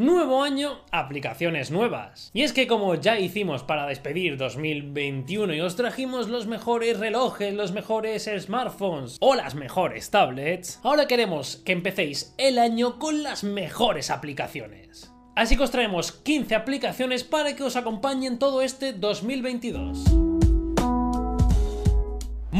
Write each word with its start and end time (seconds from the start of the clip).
Nuevo 0.00 0.42
año, 0.42 0.80
aplicaciones 0.92 1.70
nuevas. 1.70 2.30
Y 2.32 2.40
es 2.40 2.54
que 2.54 2.66
como 2.66 2.94
ya 2.94 3.18
hicimos 3.18 3.64
para 3.64 3.86
despedir 3.86 4.38
2021 4.38 5.52
y 5.52 5.60
os 5.60 5.76
trajimos 5.76 6.30
los 6.30 6.46
mejores 6.46 6.98
relojes, 6.98 7.52
los 7.52 7.72
mejores 7.72 8.26
smartphones 8.38 9.18
o 9.20 9.34
las 9.34 9.54
mejores 9.54 10.08
tablets, 10.08 10.80
ahora 10.82 11.06
queremos 11.06 11.56
que 11.56 11.72
empecéis 11.72 12.34
el 12.38 12.58
año 12.58 12.98
con 12.98 13.22
las 13.22 13.44
mejores 13.44 14.08
aplicaciones. 14.08 15.12
Así 15.36 15.58
que 15.58 15.64
os 15.64 15.70
traemos 15.70 16.12
15 16.12 16.54
aplicaciones 16.54 17.22
para 17.22 17.54
que 17.54 17.64
os 17.64 17.76
acompañen 17.76 18.38
todo 18.38 18.62
este 18.62 18.94
2022. 18.94 20.29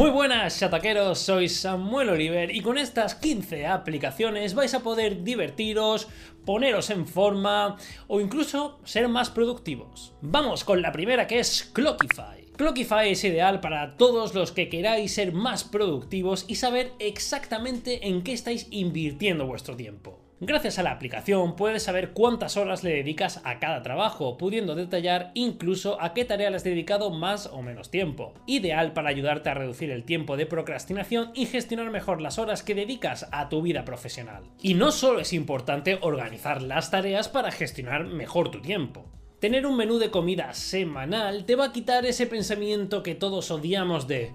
Muy 0.00 0.08
buenas 0.08 0.58
chataqueros, 0.58 1.18
soy 1.18 1.50
Samuel 1.50 2.08
Oliver 2.08 2.56
y 2.56 2.62
con 2.62 2.78
estas 2.78 3.14
15 3.16 3.66
aplicaciones 3.66 4.54
vais 4.54 4.72
a 4.72 4.80
poder 4.80 5.24
divertiros, 5.24 6.08
poneros 6.46 6.88
en 6.88 7.06
forma 7.06 7.76
o 8.08 8.18
incluso 8.18 8.80
ser 8.82 9.08
más 9.08 9.28
productivos. 9.28 10.14
Vamos 10.22 10.64
con 10.64 10.80
la 10.80 10.90
primera 10.90 11.26
que 11.26 11.38
es 11.38 11.64
Clockify. 11.74 12.46
Clockify 12.56 13.10
es 13.10 13.22
ideal 13.24 13.60
para 13.60 13.98
todos 13.98 14.34
los 14.34 14.52
que 14.52 14.70
queráis 14.70 15.12
ser 15.12 15.34
más 15.34 15.64
productivos 15.64 16.46
y 16.48 16.54
saber 16.54 16.92
exactamente 16.98 18.08
en 18.08 18.22
qué 18.22 18.32
estáis 18.32 18.68
invirtiendo 18.70 19.46
vuestro 19.46 19.76
tiempo. 19.76 20.29
Gracias 20.42 20.78
a 20.78 20.82
la 20.82 20.92
aplicación 20.92 21.54
puedes 21.54 21.82
saber 21.82 22.12
cuántas 22.12 22.56
horas 22.56 22.82
le 22.82 22.94
dedicas 22.94 23.42
a 23.44 23.58
cada 23.58 23.82
trabajo, 23.82 24.38
pudiendo 24.38 24.74
detallar 24.74 25.32
incluso 25.34 26.00
a 26.00 26.14
qué 26.14 26.24
tarea 26.24 26.48
le 26.48 26.56
has 26.56 26.64
dedicado 26.64 27.10
más 27.10 27.48
o 27.48 27.60
menos 27.60 27.90
tiempo. 27.90 28.32
Ideal 28.46 28.94
para 28.94 29.10
ayudarte 29.10 29.50
a 29.50 29.54
reducir 29.54 29.90
el 29.90 30.04
tiempo 30.04 30.38
de 30.38 30.46
procrastinación 30.46 31.30
y 31.34 31.44
gestionar 31.44 31.90
mejor 31.90 32.22
las 32.22 32.38
horas 32.38 32.62
que 32.62 32.74
dedicas 32.74 33.28
a 33.32 33.50
tu 33.50 33.60
vida 33.60 33.84
profesional. 33.84 34.44
Y 34.62 34.72
no 34.72 34.92
solo 34.92 35.20
es 35.20 35.34
importante 35.34 35.98
organizar 36.00 36.62
las 36.62 36.90
tareas 36.90 37.28
para 37.28 37.50
gestionar 37.50 38.06
mejor 38.06 38.50
tu 38.50 38.62
tiempo. 38.62 39.04
Tener 39.40 39.66
un 39.66 39.76
menú 39.76 39.98
de 39.98 40.10
comida 40.10 40.54
semanal 40.54 41.44
te 41.44 41.54
va 41.54 41.66
a 41.66 41.72
quitar 41.72 42.06
ese 42.06 42.26
pensamiento 42.26 43.02
que 43.02 43.14
todos 43.14 43.50
odiamos 43.50 44.08
de 44.08 44.32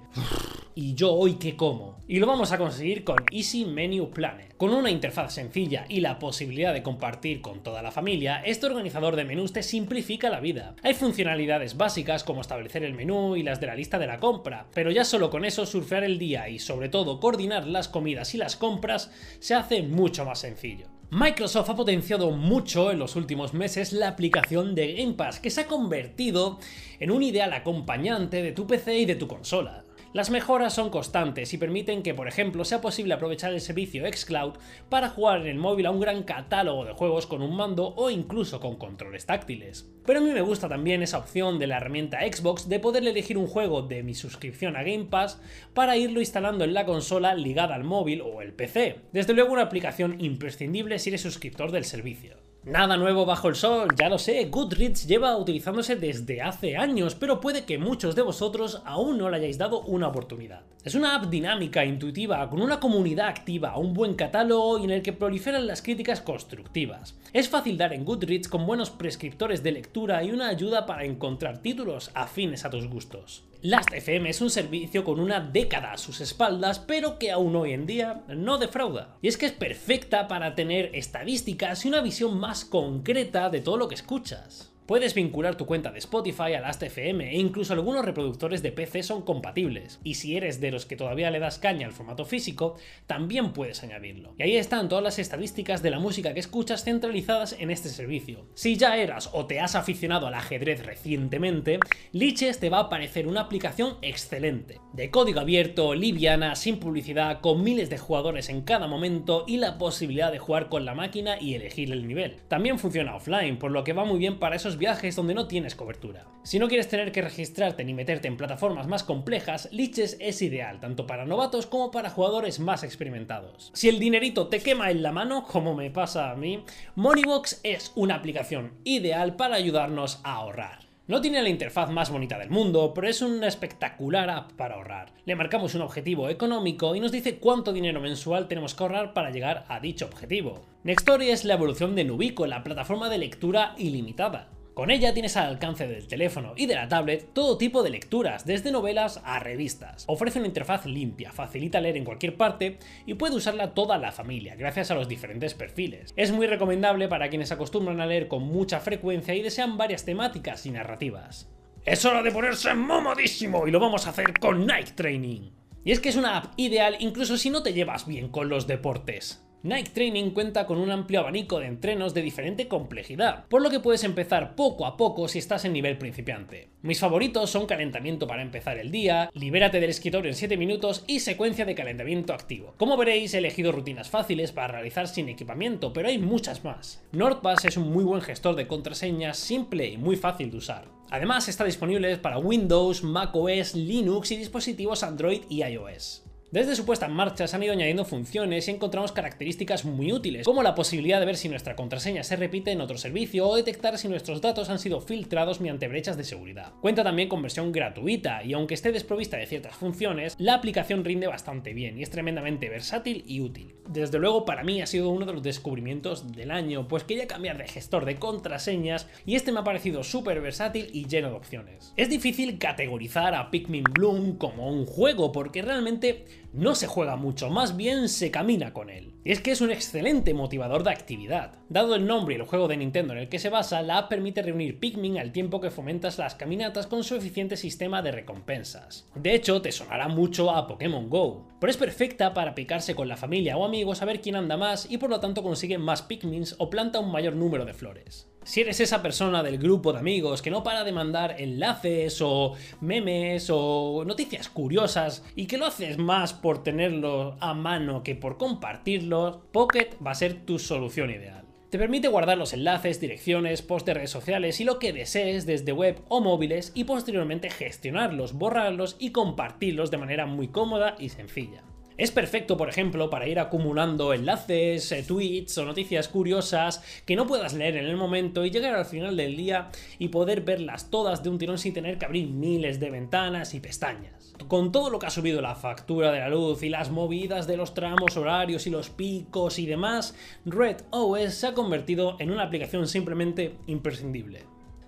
¿y 0.76 0.94
yo 0.94 1.14
hoy 1.14 1.36
qué 1.36 1.56
como? 1.56 1.98
Y 2.08 2.20
lo 2.20 2.28
vamos 2.28 2.52
a 2.52 2.58
conseguir 2.58 3.06
con 3.06 3.18
Easy 3.32 3.66
Menu 3.66 4.12
Planner. 4.12 4.54
Con 4.58 4.72
una 4.72 4.92
interfaz 4.92 5.34
sencilla 5.34 5.86
y 5.88 6.02
la 6.02 6.20
posibilidad 6.20 6.74
de 6.74 6.84
compartir 6.84 7.42
con 7.42 7.64
toda 7.64 7.82
la 7.82 7.92
familia, 7.92 8.42
este 8.46 8.66
organizador 8.66 9.16
de 9.16 9.24
menús 9.24 9.54
te 9.54 9.64
simplifica 9.64 10.30
la 10.30 10.42
vida. 10.42 10.76
Hay 10.84 10.94
funcionalidades 10.94 11.78
básicas 11.78 12.26
como 12.26 12.42
establecer 12.42 12.84
el 12.84 12.94
menú 12.94 13.38
y 13.38 13.44
las 13.44 13.62
de 13.62 13.68
la 13.68 13.76
lista 13.76 13.98
de 13.98 14.08
la 14.08 14.20
compra, 14.20 14.68
pero 14.74 14.92
ya 14.92 15.06
solo 15.06 15.30
con 15.30 15.46
eso 15.46 15.66
surfear 15.66 16.04
el 16.04 16.20
día 16.20 16.50
y 16.50 16.60
sobre 16.60 16.90
todo 16.90 17.20
coordinar 17.22 17.66
las 17.66 17.88
comidas 17.88 18.36
y 18.36 18.38
las 18.38 18.58
compras 18.58 19.12
se 19.40 19.56
hace 19.56 19.82
mucho 19.82 20.26
más 20.26 20.40
sencillo. 20.40 20.88
Microsoft 21.10 21.70
ha 21.70 21.76
potenciado 21.76 22.32
mucho 22.32 22.92
en 22.92 23.00
los 23.00 23.16
últimos 23.16 23.54
meses 23.54 23.94
la 23.94 24.10
aplicación 24.10 24.76
de 24.76 24.94
Game 24.94 25.14
Pass, 25.14 25.40
que 25.40 25.50
se 25.50 25.62
ha 25.62 25.68
convertido 25.68 26.60
en 27.00 27.12
un 27.12 27.24
ideal 27.24 27.54
acompañante 27.54 28.42
de 28.42 28.52
tu 28.52 28.68
PC 28.68 29.00
y 29.00 29.06
de 29.06 29.16
tu 29.16 29.28
consola. 29.28 29.85
Las 30.16 30.30
mejoras 30.30 30.74
son 30.74 30.92
constantes 30.92 31.54
y 31.54 31.58
permiten 31.58 32.02
que, 32.02 32.14
por 32.14 32.30
ejemplo, 32.30 32.64
sea 32.64 32.80
posible 32.80 33.14
aprovechar 33.14 33.52
el 33.52 33.60
servicio 33.60 34.06
xCloud 34.10 34.54
para 34.88 35.10
jugar 35.10 35.42
en 35.42 35.48
el 35.48 35.58
móvil 35.58 35.88
a 35.88 35.92
un 35.92 36.00
gran 36.00 36.24
catálogo 36.24 36.86
de 36.86 36.94
juegos 36.94 37.28
con 37.28 37.42
un 37.42 37.54
mando 37.54 37.94
o 37.98 38.10
incluso 38.10 38.62
con 38.62 38.78
controles 38.78 39.26
táctiles. 39.26 39.92
Pero 40.06 40.20
a 40.20 40.22
mí 40.22 40.30
me 40.30 40.40
gusta 40.40 40.70
también 40.70 41.04
esa 41.04 41.18
opción 41.18 41.60
de 41.60 41.68
la 41.68 41.76
herramienta 41.76 42.22
Xbox 42.22 42.70
de 42.70 42.80
poder 42.80 43.06
elegir 43.06 43.38
un 43.38 43.48
juego 43.48 43.82
de 43.82 44.04
mi 44.04 44.14
suscripción 44.14 44.78
a 44.78 44.84
Game 44.84 45.08
Pass 45.10 45.42
para 45.74 45.98
irlo 45.98 46.22
instalando 46.22 46.64
en 46.64 46.74
la 46.74 46.86
consola 46.86 47.36
ligada 47.36 47.76
al 47.76 47.84
móvil 47.84 48.22
o 48.22 48.42
el 48.42 48.54
PC. 48.54 49.02
Desde 49.12 49.34
luego 49.34 49.52
una 49.52 49.64
aplicación 49.64 50.22
imprescindible 50.22 50.98
si 50.98 51.10
eres 51.10 51.24
suscriptor 51.24 51.74
del 51.74 51.84
servicio. 51.84 52.45
Nada 52.66 52.98
nuevo 52.98 53.28
bajo 53.28 53.48
el 53.48 53.54
sol, 53.54 53.90
ya 53.96 54.10
lo 54.10 54.18
sé, 54.18 54.46
Goodreads 54.46 55.06
lleva 55.06 55.38
utilizándose 55.38 55.98
desde 55.98 56.42
hace 56.42 56.78
años, 56.78 57.14
pero 57.14 57.40
puede 57.40 57.64
que 57.64 57.78
muchos 57.78 58.16
de 58.16 58.24
vosotros 58.24 58.82
aún 58.86 59.20
no 59.20 59.30
le 59.30 59.38
hayáis 59.38 59.60
dado 59.60 59.82
una 59.82 60.08
oportunidad. 60.08 60.64
Es 60.84 60.96
una 60.96 61.16
app 61.16 61.26
dinámica, 61.26 61.86
intuitiva, 61.86 62.50
con 62.50 62.64
una 62.64 62.80
comunidad 62.80 63.28
activa, 63.28 63.78
un 63.78 63.94
buen 63.94 64.16
catálogo 64.16 64.80
y 64.80 64.86
en 64.86 64.90
el 64.90 65.04
que 65.04 65.14
proliferan 65.14 65.68
las 65.68 65.84
críticas 65.84 66.22
constructivas. 66.22 67.16
Es 67.34 67.50
fácil 67.50 67.78
dar 67.78 67.94
en 67.94 68.04
Goodreads 68.04 68.48
con 68.48 68.66
buenos 68.66 68.90
prescriptores 68.90 69.62
de 69.62 69.72
lectura 69.72 70.24
y 70.24 70.32
una 70.32 70.48
ayuda 70.48 70.88
para 70.88 71.06
encontrar 71.06 71.60
títulos 71.60 72.10
afines 72.16 72.66
a 72.66 72.72
tus 72.72 72.88
gustos. 72.88 73.44
Last.fm 73.66 74.30
es 74.30 74.42
un 74.42 74.52
servicio 74.52 75.04
con 75.04 75.20
una 75.20 75.40
década 75.40 75.94
a 75.94 75.98
sus 75.98 76.22
espaldas, 76.22 76.78
pero 76.78 77.18
que 77.18 77.32
aún 77.32 77.56
hoy 77.56 77.74
en 77.74 77.88
día 77.88 78.22
no 78.28 78.60
defrauda. 78.60 79.18
Y 79.24 79.28
es 79.28 79.38
que 79.38 79.48
es 79.48 79.54
perfecta 79.54 80.28
para 80.28 80.54
tener 80.54 80.92
estadísticas 80.94 81.84
y 81.84 81.88
una 81.88 82.02
visión 82.02 82.38
más 82.38 82.64
concreta 82.64 83.50
de 83.50 83.62
todo 83.62 83.78
lo 83.78 83.88
que 83.88 83.96
escuchas. 83.96 84.75
Puedes 84.86 85.16
vincular 85.16 85.58
tu 85.58 85.66
cuenta 85.66 85.92
de 85.92 85.98
Spotify 85.98 86.54
a 86.54 86.62
Last.fm 86.62 87.28
e 87.28 87.40
incluso 87.40 87.74
algunos 87.74 88.06
reproductores 88.06 88.62
de 88.62 88.72
PC 88.72 89.02
son 89.02 89.24
compatibles. 89.24 90.00
Y 90.04 90.14
si 90.14 90.38
eres 90.38 90.62
de 90.62 90.70
los 90.70 90.86
que 90.86 90.96
todavía 90.96 91.32
le 91.32 91.40
das 91.40 91.58
caña 91.58 91.88
al 91.88 91.92
formato 91.92 92.24
físico, 92.24 92.76
también 93.08 93.52
puedes 93.52 93.82
añadirlo. 93.82 94.36
Y 94.38 94.44
ahí 94.44 94.58
están 94.58 94.88
todas 94.88 95.04
las 95.04 95.18
estadísticas 95.18 95.82
de 95.82 95.90
la 95.90 95.98
música 95.98 96.36
que 96.36 96.40
escuchas 96.40 96.84
centralizadas 96.84 97.56
en 97.58 97.72
este 97.72 97.90
servicio. 97.90 98.46
Si 98.54 98.78
ya 98.78 98.96
eras 98.98 99.32
o 99.34 99.48
te 99.48 99.60
has 99.60 99.74
aficionado 99.74 100.28
al 100.28 100.36
ajedrez 100.36 100.86
recientemente, 100.86 101.80
Liches 102.12 102.60
te 102.60 102.70
va 102.70 102.82
a 102.82 102.90
parecer 102.90 103.28
una 103.28 103.42
aplicación 103.42 103.98
excelente. 104.04 104.80
De 104.94 105.10
código 105.10 105.40
abierto, 105.40 105.96
liviana, 105.96 106.56
sin 106.56 106.78
publicidad, 106.78 107.42
con 107.42 107.64
miles 107.64 107.90
de 107.90 107.98
jugadores 107.98 108.50
en 108.50 108.62
cada 108.62 108.86
momento 108.86 109.46
y 109.48 109.58
la 109.58 109.80
posibilidad 109.80 110.32
de 110.32 110.38
jugar 110.38 110.70
con 110.70 110.86
la 110.86 110.94
máquina 110.94 111.42
y 111.42 111.56
elegir 111.56 111.92
el 111.92 112.08
nivel. 112.08 112.36
También 112.50 112.78
funciona 112.78 113.16
offline, 113.16 113.58
por 113.58 113.72
lo 113.72 113.84
que 113.84 113.94
va 113.94 114.06
muy 114.06 114.20
bien 114.20 114.38
para 114.38 114.56
esos 114.56 114.75
viajes 114.78 115.16
donde 115.16 115.34
no 115.34 115.48
tienes 115.48 115.76
cobertura. 115.76 116.26
Si 116.44 116.60
no 116.60 116.68
quieres 116.68 116.88
tener 116.88 117.12
que 117.12 117.22
registrarte 117.22 117.84
ni 117.84 117.94
meterte 117.94 118.28
en 118.28 118.38
plataformas 118.38 118.88
más 118.88 119.04
complejas, 119.04 119.70
Liches 119.72 120.18
es 120.20 120.42
ideal 120.42 120.80
tanto 120.80 121.08
para 121.08 121.26
novatos 121.26 121.66
como 121.66 121.92
para 121.92 122.10
jugadores 122.10 122.60
más 122.60 122.84
experimentados. 122.84 123.72
Si 123.74 123.90
el 123.90 124.00
dinerito 124.00 124.48
te 124.48 124.62
quema 124.62 124.92
en 124.92 125.04
la 125.04 125.12
mano, 125.12 125.46
como 125.46 125.76
me 125.76 125.90
pasa 125.92 126.32
a 126.32 126.36
mí, 126.36 126.64
Moneybox 126.96 127.62
es 127.64 127.92
una 127.96 128.16
aplicación 128.16 128.74
ideal 128.84 129.36
para 129.36 129.56
ayudarnos 129.56 130.20
a 130.24 130.36
ahorrar. 130.36 130.86
No 131.08 131.22
tiene 131.22 131.44
la 131.44 131.50
interfaz 131.50 131.92
más 131.92 132.10
bonita 132.10 132.40
del 132.40 132.50
mundo, 132.50 132.92
pero 132.96 133.08
es 133.08 133.22
una 133.22 133.48
espectacular 133.48 134.28
app 134.28 134.54
para 134.54 134.74
ahorrar. 134.74 135.14
Le 135.26 135.36
marcamos 135.36 135.76
un 135.76 135.84
objetivo 135.84 136.30
económico 136.30 136.96
y 136.96 137.00
nos 137.00 137.12
dice 137.12 137.38
cuánto 137.38 137.74
dinero 137.74 138.02
mensual 138.02 138.48
tenemos 138.48 138.74
que 138.74 138.82
ahorrar 138.82 139.14
para 139.14 139.30
llegar 139.30 139.66
a 139.68 139.80
dicho 139.80 140.06
objetivo. 140.06 140.66
Nextory 140.84 141.30
es 141.30 141.46
la 141.46 141.54
evolución 141.54 141.94
de 141.94 142.06
Nubico, 142.06 142.48
la 142.48 142.64
plataforma 142.64 143.08
de 143.08 143.20
lectura 143.20 143.76
ilimitada. 143.78 144.50
Con 144.76 144.92
ella 144.92 145.14
tienes 145.14 145.38
al 145.38 145.48
alcance 145.48 145.88
del 145.88 146.06
teléfono 146.06 146.52
y 146.58 146.66
de 146.66 146.76
la 146.76 146.90
tablet 146.90 147.30
todo 147.32 147.58
tipo 147.58 147.82
de 147.82 147.90
lecturas, 147.90 148.46
desde 148.46 148.74
novelas 148.74 149.22
a 149.24 149.40
revistas. 149.40 150.04
Ofrece 150.06 150.40
una 150.40 150.50
interfaz 150.50 150.86
limpia, 150.86 151.32
facilita 151.32 151.80
leer 151.80 151.96
en 151.96 152.04
cualquier 152.04 152.36
parte 152.36 152.78
y 153.06 153.14
puede 153.14 153.38
usarla 153.38 153.74
toda 153.74 153.98
la 153.98 154.12
familia, 154.12 154.56
gracias 154.56 154.92
a 154.92 154.96
los 154.96 155.08
diferentes 155.08 155.54
perfiles. 155.54 156.14
Es 156.18 156.34
muy 156.34 156.46
recomendable 156.46 157.08
para 157.08 157.30
quienes 157.30 157.54
acostumbran 157.54 158.02
a 158.02 158.06
leer 158.06 158.28
con 158.28 158.44
mucha 158.44 158.82
frecuencia 158.82 159.34
y 159.34 159.42
desean 159.42 159.78
varias 159.78 160.04
temáticas 160.04 160.66
y 160.66 160.72
narrativas. 160.72 161.50
Es 161.86 162.04
hora 162.04 162.22
de 162.22 162.34
ponerse 162.34 162.74
mamadísimo 162.74 163.70
y 163.70 163.72
lo 163.72 163.80
vamos 163.80 164.08
a 164.08 164.10
hacer 164.10 164.34
con 164.42 164.68
Nike 164.68 164.92
Training. 164.94 165.52
Y 165.86 165.94
es 165.94 166.02
que 166.02 166.10
es 166.10 166.18
una 166.18 166.36
app 166.36 166.54
ideal 166.58 166.98
incluso 167.00 167.38
si 167.38 167.50
no 167.50 167.64
te 167.64 167.72
llevas 167.72 168.06
bien 168.06 168.28
con 168.28 168.50
los 168.50 168.68
deportes. 168.68 169.45
Nike 169.66 169.90
Training 169.96 170.30
cuenta 170.30 170.68
con 170.68 170.78
un 170.78 170.92
amplio 170.92 171.22
abanico 171.22 171.60
de 171.60 171.66
entrenos 171.66 172.14
de 172.14 172.22
diferente 172.22 172.68
complejidad, 172.68 173.48
por 173.48 173.64
lo 173.64 173.72
que 173.72 173.80
puedes 173.80 174.04
empezar 174.04 174.56
poco 174.56 174.86
a 174.86 174.96
poco 174.96 175.28
si 175.28 175.40
estás 175.40 175.66
en 175.66 175.74
nivel 175.74 175.98
principiante. 175.98 176.70
Mis 176.84 177.00
favoritos 177.00 177.50
son 177.50 177.66
calentamiento 177.66 178.28
para 178.28 178.44
empezar 178.44 178.78
el 178.78 178.92
día, 178.92 179.32
libérate 179.34 179.80
del 179.80 179.90
escritorio 179.90 180.30
en 180.30 180.36
7 180.36 180.56
minutos 180.56 181.04
y 181.08 181.20
secuencia 181.20 181.66
de 181.66 181.74
calentamiento 181.74 182.32
activo. 182.32 182.76
Como 182.78 182.96
veréis, 182.96 183.34
he 183.34 183.40
elegido 183.40 183.72
rutinas 183.72 184.08
fáciles 184.08 184.52
para 184.52 184.68
realizar 184.68 185.08
sin 185.08 185.30
equipamiento, 185.30 185.94
pero 185.94 186.10
hay 186.10 186.20
muchas 186.20 186.64
más. 186.64 187.04
NordPass 187.12 187.66
es 187.66 187.78
un 187.78 187.92
muy 187.92 188.04
buen 188.04 188.22
gestor 188.22 188.56
de 188.56 188.68
contraseñas 188.68 189.38
simple 189.38 189.88
y 189.88 189.98
muy 189.98 190.16
fácil 190.16 190.52
de 190.52 190.58
usar. 190.58 190.86
Además 191.10 191.48
está 191.48 191.64
disponible 191.64 192.18
para 192.18 192.38
Windows, 192.38 193.04
macOS, 193.04 193.74
Linux 193.74 194.32
y 194.32 194.38
dispositivos 194.38 195.02
Android 195.02 195.42
y 195.50 195.64
iOS. 195.64 196.25
Desde 196.52 196.76
su 196.76 196.86
puesta 196.86 197.08
en 197.08 197.12
marcha 197.12 197.48
se 197.48 197.56
han 197.56 197.64
ido 197.64 197.74
añadiendo 197.74 198.06
funciones 198.06 198.68
y 198.68 198.72
encontramos 198.72 199.12
características 199.12 199.84
muy 199.84 200.14
útiles, 200.14 200.46
como 200.46 200.62
la 200.62 200.76
posibilidad 200.76 201.20
de 201.20 201.26
ver 201.26 201.38
si 201.38 201.50
nuestra 201.50 201.76
contraseña 201.76 202.24
se 202.24 202.36
repite 202.36 202.72
en 202.72 202.82
otro 202.82 202.98
servicio 203.00 203.48
o 203.48 203.56
detectar 203.56 203.98
si 203.98 204.08
nuestros 204.08 204.42
datos 204.42 204.70
han 204.70 204.78
sido 204.78 205.02
filtrados 205.02 205.60
mediante 205.60 205.88
brechas 205.88 206.18
de 206.18 206.24
seguridad. 206.24 206.74
Cuenta 206.82 207.04
también 207.04 207.30
con 207.30 207.42
versión 207.42 207.72
gratuita 207.72 208.44
y 208.44 208.54
aunque 208.54 208.76
esté 208.76 208.92
desprovista 208.92 209.38
de 209.38 209.48
ciertas 209.48 209.76
funciones, 209.76 210.36
la 210.38 210.54
aplicación 210.54 211.04
rinde 211.04 211.26
bastante 211.26 211.74
bien 211.74 211.98
y 211.98 212.04
es 212.04 212.12
tremendamente 212.12 212.70
versátil 212.70 213.24
y 213.26 213.42
útil. 213.42 213.74
Desde 213.90 214.20
luego 214.20 214.46
para 214.46 214.64
mí 214.64 214.82
ha 214.82 214.88
sido 214.88 215.10
uno 215.10 215.26
de 215.26 215.34
los 215.34 215.44
descubrimientos 215.44 216.32
del 216.32 216.52
año, 216.52 216.88
pues 216.88 217.04
quería 217.04 217.28
cambiar 217.28 217.58
de 217.58 217.68
gestor 217.68 218.06
de 218.06 218.18
contraseñas 218.18 219.08
y 219.26 219.36
este 219.36 219.52
me 219.52 219.62
ha 219.62 219.64
parecido 219.64 220.04
súper 220.04 220.42
versátil 220.42 220.90
y 220.94 221.08
lleno 221.08 221.30
de 221.30 221.36
opciones. 221.36 221.94
Es 221.98 222.10
difícil 222.10 222.60
categorizar 222.60 223.34
a 223.34 223.50
Pikmin 223.50 223.84
Bloom 223.84 224.38
como 224.38 224.70
un 224.70 224.86
juego 224.86 225.32
porque 225.32 225.64
realmente 225.64 226.26
No 226.54 226.76
se 226.76 226.88
juega 226.88 227.16
mucho, 227.16 227.50
más 227.50 227.76
bien 227.76 228.10
se 228.10 228.32
camina 228.32 228.74
con 228.74 228.90
él. 228.90 229.14
Y 229.24 229.32
es 229.32 229.42
que 229.42 229.52
es 229.52 229.62
un 229.62 229.72
excelente 229.72 230.34
motivador 230.34 230.84
de 230.84 230.92
actividad. 230.92 231.54
Dado 231.70 231.96
el 231.96 232.06
nombre 232.06 232.36
y 232.36 232.38
el 232.38 232.46
juego 232.46 232.68
de 232.68 232.78
Nintendo 232.78 233.14
en 233.14 233.20
el 233.20 233.30
que 233.30 233.40
se 233.40 233.50
basa, 233.50 233.82
la 233.82 233.98
app 233.98 234.10
permite 234.10 234.42
reunir 234.42 234.80
Pikmin 234.80 235.18
al 235.18 235.32
tiempo 235.32 235.60
que 235.60 235.72
fomentas 235.72 236.18
las 236.18 236.36
caminatas 236.36 236.88
con 236.88 237.04
su 237.04 237.16
eficiente 237.16 237.58
sistema 237.58 238.02
de 238.02 238.12
recompensas. 238.12 239.08
De 239.16 239.34
hecho, 239.34 239.62
te 239.62 239.72
sonará 239.72 240.08
mucho 240.08 240.52
a 240.52 240.68
Pokémon 240.68 241.10
Go, 241.10 241.48
pero 241.60 241.72
es 241.72 241.78
perfecta 241.78 242.34
para 242.34 242.54
picarse 242.54 242.94
con 242.94 243.08
la 243.08 243.18
familia 243.18 243.58
o 243.58 243.66
amigos 243.66 244.02
a 244.02 244.06
ver 244.06 244.22
quién 244.22 244.36
anda 244.36 244.58
más 244.58 244.90
y 244.90 244.98
por 244.98 245.10
lo 245.10 245.20
tanto 245.20 245.42
consigue 245.42 245.78
más 245.78 246.04
Pikmins 246.04 246.56
o 246.60 246.70
planta 246.70 247.00
un 247.00 247.12
mayor 247.12 247.36
número 247.36 247.66
de 247.66 247.74
flores. 247.74 248.30
Si 248.46 248.62
eres 248.62 248.80
esa 248.80 249.02
persona 249.02 249.42
del 249.42 249.58
grupo 249.58 249.92
de 249.92 249.98
amigos 249.98 250.44
que 250.44 250.52
no 250.52 250.62
para 250.62 250.84
de 250.84 250.92
mandar 250.92 251.42
enlaces 251.42 252.22
o 252.22 252.54
memes 252.80 253.50
o 253.52 254.04
noticias 254.06 254.50
curiosas 254.50 255.26
y 255.36 255.48
que 255.48 255.58
lo 255.58 255.66
haces 255.66 255.98
más 255.98 256.34
por 256.34 256.62
tenerlo 256.62 257.38
a 257.40 257.56
mano 257.56 258.04
que 258.04 258.14
por 258.14 258.38
compartirlos, 258.38 259.40
Pocket 259.52 259.98
va 260.06 260.12
a 260.12 260.16
ser 260.16 260.46
tu 260.46 260.60
solución 260.60 261.10
ideal. 261.10 261.44
Te 261.72 261.80
permite 261.80 262.08
guardar 262.08 262.38
los 262.38 262.54
enlaces, 262.54 263.02
direcciones, 263.02 263.64
posts 263.64 263.88
de 263.88 263.96
redes 263.96 264.12
sociales 264.12 264.62
y 264.62 264.64
lo 264.64 264.78
que 264.78 264.94
desees 264.94 265.48
desde 265.48 265.72
web 265.72 266.04
o 266.08 266.22
móviles 266.22 266.72
y 266.76 266.84
posteriormente 266.84 267.50
gestionarlos, 267.50 268.34
borrarlos 268.34 268.96
y 269.00 269.10
compartirlos 269.10 269.90
de 269.90 269.98
manera 269.98 270.28
muy 270.28 270.50
cómoda 270.50 270.96
y 271.00 271.10
sencilla. 271.10 271.64
Es 271.98 272.12
perfecto, 272.12 272.58
por 272.58 272.68
ejemplo, 272.68 273.10
para 273.10 273.26
ir 273.26 273.40
acumulando 273.40 274.14
enlaces, 274.14 274.92
eh, 274.92 275.02
tweets 275.08 275.58
o 275.58 275.64
noticias 275.64 276.10
curiosas 276.10 276.84
que 277.06 277.16
no 277.16 277.26
puedas 277.26 277.54
leer 277.54 277.78
en 277.78 277.86
el 277.86 277.96
momento 277.96 278.44
y 278.44 278.52
llegar 278.52 278.76
al 278.76 278.84
final 278.84 279.16
del 279.16 279.38
día 279.38 279.70
y 279.98 280.10
poder 280.10 280.42
verlas 280.42 280.90
todas 280.92 281.24
de 281.24 281.30
un 281.30 281.38
tirón 281.38 281.58
sin 281.58 281.74
tener 281.74 281.98
que 281.98 282.04
abrir 282.04 282.28
miles 282.28 282.82
de 282.82 282.90
ventanas 282.90 283.54
y 283.54 283.62
pestañas. 283.62 284.36
Con 284.50 284.74
todo 284.74 284.90
lo 284.90 285.00
que 285.00 285.06
ha 285.06 285.10
subido 285.10 285.42
la 285.42 285.56
factura 285.56 286.12
de 286.12 286.20
la 286.20 286.28
luz 286.28 286.64
y 286.64 286.70
las 286.70 286.92
movidas 286.92 287.48
de 287.48 287.56
los 287.56 287.74
tramos 287.74 288.18
horarios 288.18 288.68
y 288.68 288.72
los 288.72 288.90
picos 288.90 289.58
y 289.58 289.66
demás, 289.66 290.16
Red 290.44 290.82
OS 290.90 291.34
se 291.34 291.48
ha 291.48 291.54
convertido 291.54 292.18
en 292.20 292.30
una 292.30 292.44
aplicación 292.44 292.90
simplemente 292.90 293.56
imprescindible. 293.68 294.42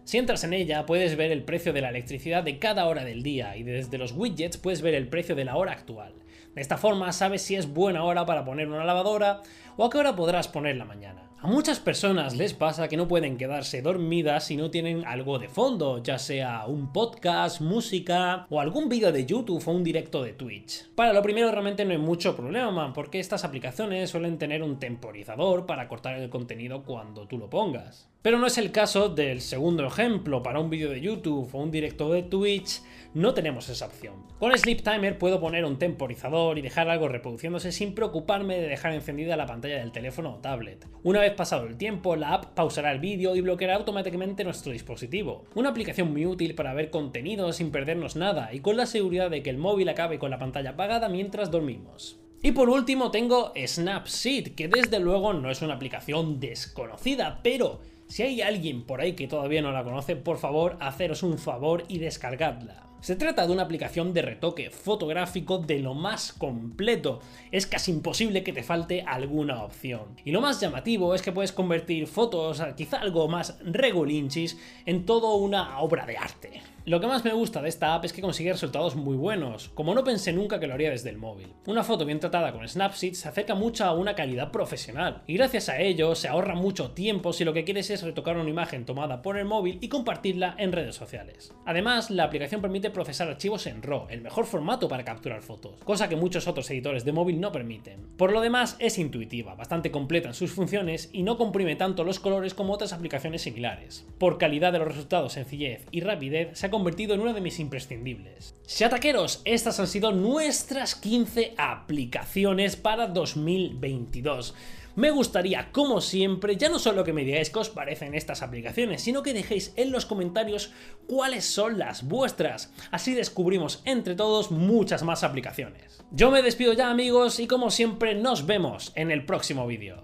Si 0.03 0.17
entras 0.17 0.43
en 0.43 0.53
ella 0.53 0.85
puedes 0.85 1.15
ver 1.15 1.31
el 1.31 1.43
precio 1.43 1.71
de 1.71 1.81
la 1.81 1.89
electricidad 1.89 2.43
de 2.43 2.59
cada 2.59 2.85
hora 2.85 3.05
del 3.05 3.23
día 3.23 3.55
y 3.55 3.63
desde 3.63 3.97
los 3.97 4.11
widgets 4.11 4.57
puedes 4.57 4.81
ver 4.81 4.93
el 4.93 5.07
precio 5.07 5.35
de 5.35 5.45
la 5.45 5.55
hora 5.55 5.71
actual. 5.71 6.13
De 6.57 6.61
esta 6.61 6.75
forma 6.75 7.13
sabes 7.13 7.43
si 7.43 7.55
es 7.55 7.71
buena 7.71 8.03
hora 8.03 8.25
para 8.25 8.43
poner 8.43 8.67
una 8.67 8.83
lavadora 8.83 9.43
o 9.75 9.85
a 9.85 9.91
qué 9.91 9.99
hora 9.99 10.15
podrás 10.15 10.47
ponerla 10.47 10.85
mañana. 10.85 11.26
A 11.39 11.45
muchas 11.45 11.79
personas 11.79 12.35
les 12.35 12.55
pasa 12.55 12.87
que 12.87 12.97
no 12.97 13.07
pueden 13.07 13.37
quedarse 13.37 13.83
dormidas 13.83 14.45
si 14.45 14.57
no 14.57 14.71
tienen 14.71 15.05
algo 15.05 15.37
de 15.37 15.47
fondo, 15.47 16.01
ya 16.01 16.17
sea 16.17 16.65
un 16.65 16.91
podcast, 16.91 17.61
música 17.61 18.47
o 18.49 18.59
algún 18.59 18.89
vídeo 18.89 19.11
de 19.11 19.27
YouTube 19.27 19.61
o 19.63 19.71
un 19.71 19.83
directo 19.83 20.23
de 20.23 20.33
Twitch. 20.33 20.89
Para 20.95 21.13
lo 21.13 21.21
primero 21.21 21.51
realmente 21.51 21.85
no 21.85 21.91
hay 21.91 21.99
mucho 21.99 22.35
problema, 22.35 22.91
porque 22.91 23.19
estas 23.19 23.45
aplicaciones 23.45 24.09
suelen 24.09 24.39
tener 24.39 24.63
un 24.63 24.79
temporizador 24.79 25.67
para 25.67 25.87
cortar 25.87 26.15
el 26.17 26.31
contenido 26.31 26.81
cuando 26.81 27.27
tú 27.27 27.37
lo 27.37 27.51
pongas. 27.51 28.09
Pero 28.23 28.39
no 28.39 28.47
es 28.47 28.57
el 28.57 28.71
caso 28.71 29.09
del 29.09 29.41
segundo 29.41 29.85
ejemplo, 29.85 30.41
para 30.41 30.59
un 30.59 30.71
vídeo 30.71 30.89
de 30.89 31.01
YouTube 31.01 31.49
o 31.53 31.59
un 31.59 31.69
directo 31.69 32.11
de 32.11 32.23
Twitch 32.23 32.81
no 33.13 33.33
tenemos 33.33 33.69
esa 33.69 33.87
opción. 33.87 34.13
Con 34.37 34.55
Sleep 34.55 34.83
Timer 34.83 35.17
puedo 35.17 35.39
poner 35.39 35.65
un 35.65 35.79
temporizador 35.79 36.57
y 36.57 36.61
dejar 36.61 36.89
algo 36.89 37.07
reproduciéndose 37.07 37.71
sin 37.71 37.95
preocuparme 37.95 38.59
de 38.59 38.67
dejar 38.67 38.93
encendida 38.93 39.37
la 39.37 39.45
pantalla 39.45 39.77
del 39.77 39.91
teléfono 39.91 40.35
o 40.35 40.37
tablet. 40.37 40.85
Una 41.03 41.21
vez 41.21 41.26
pasado 41.35 41.67
el 41.67 41.77
tiempo, 41.77 42.15
la 42.15 42.33
app 42.33 42.53
pausará 42.55 42.91
el 42.91 42.99
vídeo 42.99 43.35
y 43.35 43.41
bloqueará 43.41 43.75
automáticamente 43.75 44.43
nuestro 44.43 44.71
dispositivo. 44.71 45.45
Una 45.55 45.69
aplicación 45.69 46.11
muy 46.11 46.25
útil 46.25 46.55
para 46.55 46.73
ver 46.73 46.89
contenido 46.89 47.51
sin 47.53 47.71
perdernos 47.71 48.15
nada 48.15 48.53
y 48.53 48.59
con 48.59 48.77
la 48.77 48.85
seguridad 48.85 49.29
de 49.29 49.43
que 49.43 49.49
el 49.49 49.57
móvil 49.57 49.89
acabe 49.89 50.19
con 50.19 50.31
la 50.31 50.39
pantalla 50.39 50.71
apagada 50.71 51.09
mientras 51.09 51.51
dormimos. 51.51 52.19
Y 52.41 52.51
por 52.51 52.69
último 52.69 53.11
tengo 53.11 53.51
Snapseed, 53.55 54.55
que 54.55 54.67
desde 54.67 54.99
luego 54.99 55.33
no 55.33 55.49
es 55.49 55.61
una 55.61 55.73
aplicación 55.73 56.39
desconocida, 56.39 57.39
pero 57.43 57.79
si 58.07 58.23
hay 58.23 58.41
alguien 58.41 58.83
por 58.83 59.01
ahí 59.01 59.13
que 59.13 59.27
todavía 59.27 59.61
no 59.61 59.71
la 59.71 59.83
conoce, 59.83 60.15
por 60.15 60.37
favor, 60.37 60.77
haceros 60.79 61.23
un 61.23 61.37
favor 61.37 61.83
y 61.87 61.97
descargadla. 61.99 62.86
Se 62.99 63.15
trata 63.15 63.45
de 63.45 63.53
una 63.53 63.63
aplicación 63.63 64.13
de 64.13 64.23
retoque 64.23 64.69
fotográfico 64.69 65.59
de 65.59 65.79
lo 65.79 65.93
más 65.93 66.33
completo. 66.33 67.21
Es 67.51 67.67
casi 67.67 67.91
imposible 67.91 68.43
que 68.43 68.53
te 68.53 68.63
falte 68.63 69.03
alguna 69.03 69.63
opción. 69.63 70.15
Y 70.25 70.31
lo 70.31 70.41
más 70.41 70.59
llamativo 70.59 71.13
es 71.13 71.21
que 71.21 71.31
puedes 71.31 71.51
convertir 71.51 72.07
fotos, 72.07 72.61
quizá 72.75 72.97
algo 72.97 73.27
más 73.27 73.59
regulinchis, 73.63 74.57
en 74.85 75.05
todo 75.05 75.35
una 75.35 75.79
obra 75.79 76.05
de 76.05 76.17
arte. 76.17 76.61
Lo 76.87 77.01
que 77.01 77.07
más 77.07 77.25
me 77.25 77.33
gusta 77.33 77.61
de 77.61 77.67
esta 77.67 77.93
app 77.93 78.05
es 78.05 78.13
que 78.13 78.21
consigue 78.21 78.53
resultados 78.53 78.95
muy 78.95 79.17
buenos, 79.17 79.67
como 79.73 79.93
no 79.93 80.05
pensé 80.05 80.31
nunca 80.31 80.57
que 80.57 80.67
lo 80.67 80.73
haría 80.73 80.89
desde 80.89 81.09
el 81.09 81.17
móvil. 81.17 81.51
Una 81.65 81.83
foto 81.83 82.05
bien 82.05 82.21
tratada 82.21 82.53
con 82.53 82.65
Snapseed 82.65 83.11
se 83.11 83.27
acerca 83.27 83.55
mucho 83.55 83.83
a 83.83 83.91
una 83.91 84.15
calidad 84.15 84.51
profesional, 84.51 85.21
y 85.27 85.33
gracias 85.33 85.67
a 85.67 85.81
ello 85.81 86.15
se 86.15 86.29
ahorra 86.29 86.55
mucho 86.55 86.91
tiempo 86.91 87.33
si 87.33 87.43
lo 87.43 87.51
que 87.51 87.65
quieres 87.65 87.89
es 87.89 88.03
retocar 88.03 88.37
una 88.37 88.49
imagen 88.49 88.85
tomada 88.85 89.21
por 89.21 89.37
el 89.37 89.43
móvil 89.43 89.79
y 89.81 89.89
compartirla 89.89 90.55
en 90.57 90.71
redes 90.71 90.95
sociales. 90.95 91.53
Además, 91.65 92.09
la 92.09 92.23
aplicación 92.23 92.61
permite 92.61 92.89
procesar 92.89 93.27
archivos 93.27 93.67
en 93.67 93.83
RAW, 93.83 94.07
el 94.09 94.21
mejor 94.21 94.45
formato 94.45 94.87
para 94.87 95.03
capturar 95.03 95.41
fotos, 95.41 95.81
cosa 95.83 96.07
que 96.07 96.15
muchos 96.15 96.47
otros 96.47 96.71
editores 96.71 97.03
de 97.03 97.11
móvil 97.11 97.41
no 97.41 97.51
permiten. 97.51 98.07
Por 98.15 98.31
lo 98.31 98.39
demás, 98.39 98.77
es 98.79 98.97
intuitiva, 98.97 99.55
bastante 99.55 99.91
completa 99.91 100.29
en 100.29 100.35
sus 100.35 100.53
funciones 100.53 101.09
y 101.11 101.23
no 101.23 101.37
comprime 101.37 101.75
tanto 101.75 102.05
los 102.05 102.21
colores 102.21 102.53
como 102.53 102.71
otras 102.71 102.93
aplicaciones 102.93 103.41
similares. 103.41 104.07
Por 104.17 104.37
calidad 104.37 104.71
de 104.71 104.79
los 104.79 104.87
resultados, 104.87 105.33
sencillez 105.33 105.85
y 105.91 105.99
rapidez, 105.99 106.57
se 106.57 106.67
ha 106.67 106.76
convertido 106.77 107.15
en 107.15 107.21
una 107.21 107.33
de 107.33 107.41
mis 107.41 107.59
imprescindibles. 107.59 108.53
Shataqueros, 108.67 109.41
estas 109.45 109.79
han 109.79 109.87
sido 109.87 110.11
nuestras 110.11 110.93
15 110.93 111.55
aplicaciones 111.57 112.75
para 112.75 113.07
2022. 113.07 114.53
Me 114.93 115.09
gustaría, 115.09 115.71
como 115.71 116.01
siempre, 116.01 116.55
ya 116.55 116.69
no 116.69 116.77
solo 116.77 117.03
que 117.03 117.13
me 117.13 117.23
digáis 117.23 117.49
qué 117.49 117.57
os 117.57 117.69
parecen 117.69 118.13
estas 118.13 118.43
aplicaciones, 118.43 119.01
sino 119.01 119.23
que 119.23 119.33
dejéis 119.33 119.73
en 119.75 119.91
los 119.91 120.05
comentarios 120.05 120.71
cuáles 121.07 121.45
son 121.45 121.79
las 121.79 122.03
vuestras. 122.03 122.71
Así 122.91 123.15
descubrimos 123.15 123.81
entre 123.85 124.13
todos 124.13 124.51
muchas 124.51 125.01
más 125.01 125.23
aplicaciones. 125.23 126.03
Yo 126.11 126.29
me 126.29 126.43
despido 126.43 126.73
ya 126.73 126.91
amigos 126.91 127.39
y 127.39 127.47
como 127.47 127.71
siempre 127.71 128.13
nos 128.13 128.45
vemos 128.45 128.91
en 128.93 129.09
el 129.09 129.25
próximo 129.25 129.65
vídeo. 129.65 129.95